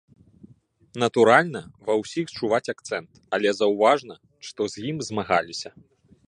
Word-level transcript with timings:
Натуральна, 1.03 1.61
ва 1.89 1.93
ўсіх 2.01 2.33
чуваць 2.39 2.63
акцэнт, 2.73 3.09
але 3.39 3.53
заўважна, 3.59 4.13
што 4.49 4.61
з 4.75 4.87
ім 4.95 5.05
змагаліся. 5.11 5.69